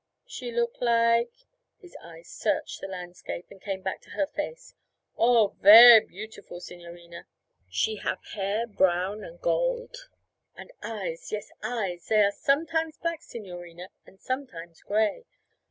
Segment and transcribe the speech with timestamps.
[0.25, 1.31] 'She look like'
[1.83, 4.73] His eyes searched the landscape and came back to her face.
[5.15, 7.27] 'Oh, ver' beautiful, signorina.
[7.69, 10.09] She have hair brown and gold,
[10.55, 12.05] and eyes yes, eyes!
[12.07, 15.27] Zay are sometimes black, signorina, and sometimes grey.